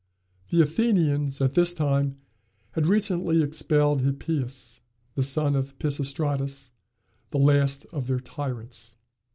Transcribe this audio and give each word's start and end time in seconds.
The 0.49 0.61
Athenians, 0.63 1.41
at 1.41 1.53
this 1.53 1.73
time, 1.73 2.15
had 2.71 2.87
recently 2.87 3.43
expelled 3.43 4.01
Hippias 4.01 4.81
the 5.13 5.21
son 5.21 5.55
of 5.55 5.77
Pisistratus, 5.77 6.71
the 7.29 7.37
last 7.37 7.85
of 7.91 8.07
their 8.07 8.19
tyrants. 8.19 8.95